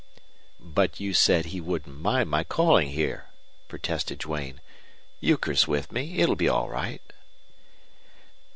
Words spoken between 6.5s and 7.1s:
right."